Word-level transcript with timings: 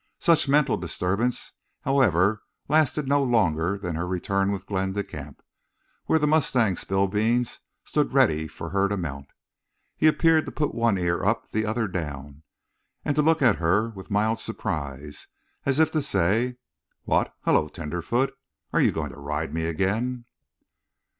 Such 0.17 0.47
mental 0.49 0.77
disturbance, 0.77 1.51
however, 1.81 2.41
lasted 2.67 3.07
no 3.07 3.21
longer 3.21 3.77
than 3.77 3.93
her 3.93 4.07
return 4.07 4.51
with 4.51 4.65
Glenn 4.65 4.95
to 4.95 5.03
camp, 5.03 5.43
where 6.07 6.17
the 6.17 6.25
mustang 6.25 6.75
Spillbeans 6.75 7.59
stood 7.83 8.11
ready 8.11 8.47
for 8.47 8.69
her 8.69 8.87
to 8.87 8.97
mount. 8.97 9.27
He 9.95 10.07
appeared 10.07 10.47
to 10.47 10.51
put 10.51 10.73
one 10.73 10.97
ear 10.97 11.23
up, 11.23 11.51
the 11.51 11.67
other 11.67 11.87
down, 11.87 12.41
and 13.05 13.15
to 13.15 13.21
look 13.21 13.43
at 13.43 13.57
her 13.57 13.89
with 13.91 14.09
mild 14.09 14.39
surprise, 14.39 15.27
as 15.67 15.79
if 15.79 15.91
to 15.91 16.01
say: 16.01 16.57
"What—hello—tenderfoot! 17.03 18.33
Are 18.73 18.81
you 18.81 18.91
going 18.91 19.11
to 19.11 19.19
ride 19.19 19.53
me 19.53 19.67
again?" 19.67 20.25